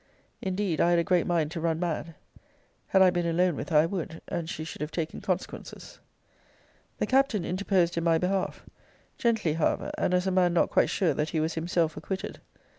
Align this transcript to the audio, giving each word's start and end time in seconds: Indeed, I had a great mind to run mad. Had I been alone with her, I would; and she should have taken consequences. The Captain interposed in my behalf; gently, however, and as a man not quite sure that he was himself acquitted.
Indeed, 0.41 0.81
I 0.81 0.89
had 0.89 0.97
a 0.97 1.03
great 1.03 1.27
mind 1.27 1.51
to 1.51 1.61
run 1.61 1.79
mad. 1.79 2.15
Had 2.87 3.03
I 3.03 3.11
been 3.11 3.27
alone 3.27 3.55
with 3.55 3.69
her, 3.69 3.77
I 3.77 3.85
would; 3.85 4.19
and 4.27 4.49
she 4.49 4.63
should 4.63 4.81
have 4.81 4.89
taken 4.89 5.21
consequences. 5.21 5.99
The 6.97 7.05
Captain 7.05 7.45
interposed 7.45 7.95
in 7.99 8.03
my 8.03 8.17
behalf; 8.17 8.65
gently, 9.19 9.53
however, 9.53 9.91
and 9.99 10.15
as 10.15 10.25
a 10.25 10.31
man 10.31 10.55
not 10.55 10.71
quite 10.71 10.89
sure 10.89 11.13
that 11.13 11.29
he 11.29 11.39
was 11.39 11.53
himself 11.53 11.95
acquitted. 11.97 12.41